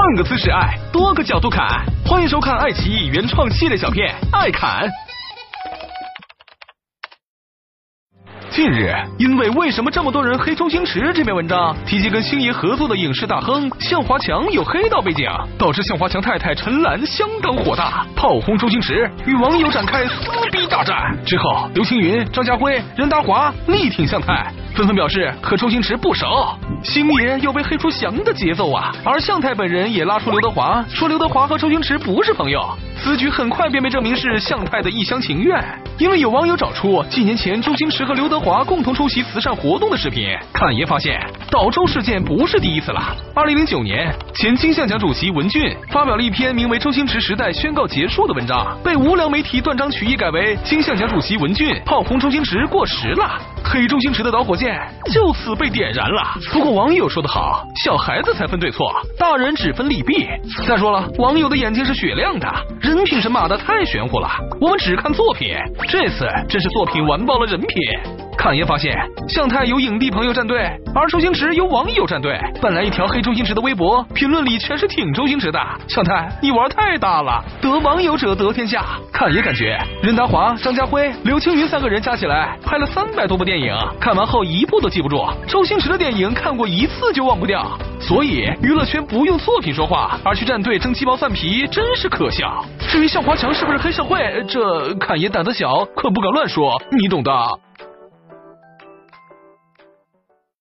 [0.00, 1.66] 换个姿势爱，多个角度看。
[2.06, 4.88] 欢迎收看爱奇艺原创系列小片《爱侃》。
[8.48, 20.96] 近日，因为为什么这么多人黑周星驰这篇文章提及跟星爷合作的影视大亨向华强有黑道背景，导致向华强太太陈岚相当火大，炮轰周星驰，与网友展开撕逼大战。
[21.26, 24.46] 之后，刘青云、张家辉、任达华力挺向太。
[24.76, 28.92] 纷纷表示和周星驰不熟，星爷要被黑出翔的节奏啊！
[29.04, 32.64] 而向太本人也拉出刘德华，说刘德华和周星驰不是朋友。
[33.00, 35.62] 此举很快便被证明是向太的一厢情愿，
[35.98, 41.20] 因为有网友找出几年前周星驰和刘德华共同出席慈善活动的视频，侃爷发现
[41.50, 43.16] 倒周事件不是第一次了。
[43.34, 53.40] 二零零九年，前金像奖主席文俊发表了一篇名为《周星驰时代宣告结束》的文章，被无良媒体断章取义改为金像奖主席文俊炮轰周星驰过时了。
[53.64, 54.78] 黑周星驰的导火线
[55.12, 56.22] 就此被点燃了。
[56.52, 60.26] 不过网友说的好，小孩子才分对错，大人只分利弊。
[60.66, 62.46] 再说了，网友的眼睛是雪亮的，
[62.80, 64.28] 人品神马的太玄乎了。
[64.60, 65.54] 我们只看作品，
[65.88, 68.17] 这次真是作品完爆了人品。
[68.38, 68.94] 侃爷发现，
[69.28, 72.38] 向太有影帝朋友战队，而周星驰有网友战队。
[72.62, 75.60] 本来一条黑周星驰的微博，评论里全是挺周星驰的。
[75.88, 78.84] 向太，你玩太大了，得网友者得天下。
[79.12, 85.20] 侃爷感觉，任达华、张家辉、刘青云三个人加起来拍了三百多部电影，看完后一部都记不住。
[85.48, 92.64] 周星驰的电影看过一次就忘不掉，所以娱乐圈不用作品说话，而去战队争鸡毛蒜皮，真是可笑。
[92.78, 97.32] 至于向华强是不是黑社会，这侃爷胆子小，可不敢乱说，你懂的。